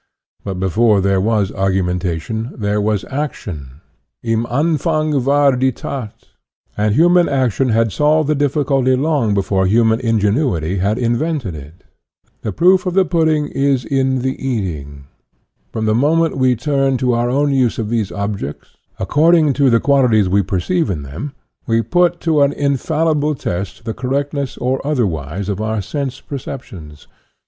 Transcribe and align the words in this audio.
But 0.43 0.55
before 0.59 0.99
there 0.99 1.21
was 1.21 1.51
argumentation, 1.51 2.55
there 2.57 2.81
was 2.81 3.05
action. 3.11 3.81
Im 4.23 4.47
Anfang 4.47 5.23
war 5.23 5.55
die 5.55 5.69
That. 5.69 6.25
And 6.75 6.95
human 6.95 7.29
action 7.29 7.69
had 7.69 7.91
solved 7.91 8.27
the 8.27 8.33
difficulty 8.33 8.95
long 8.95 9.35
before 9.35 9.67
human 9.67 9.99
ingenuity 9.99 10.79
invented 10.79 11.53
it. 11.53 11.83
The 12.41 12.51
proof 12.51 12.87
of 12.87 12.95
the 12.95 13.05
pudding 13.05 13.49
is 13.49 13.85
in 13.85 14.23
the 14.23 14.43
eating. 14.43 15.03
From 15.71 15.85
the 15.85 15.93
moment 15.93 16.35
we 16.35 16.55
turn 16.55 16.97
to 16.97 17.05
2O 17.05 17.09
INTRODUCTION 17.09 17.13
our 17.19 17.29
own 17.29 17.53
use 17.53 17.77
these 17.77 18.11
objects, 18.11 18.77
according 18.97 19.53
to 19.53 19.69
the 19.69 19.79
qual 19.79 20.07
ities 20.07 20.25
we 20.27 20.41
perceive 20.41 20.89
in 20.89 21.03
them, 21.03 21.33
we 21.67 21.83
put 21.83 22.19
to 22.21 22.41
an 22.41 22.53
infallible 22.53 23.35
test 23.35 23.85
the 23.85 23.93
correctness 23.93 24.57
or 24.57 24.81
otherwise 24.83 25.47
of 25.47 25.61
our 25.61 25.79
sense 25.79 26.19
perceptions. 26.21 27.05